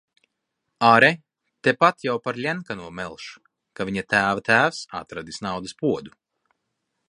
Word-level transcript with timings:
Āre, 0.91 1.09
tepat 1.67 2.07
jau 2.07 2.15
par 2.27 2.39
Ļenkano 2.45 2.87
melš, 3.01 3.27
ka 3.81 3.87
viņa 3.91 4.07
tēva 4.15 4.45
tēvs 4.51 4.83
atradis 5.03 5.41
naudas 5.49 5.79
podu. 5.85 6.19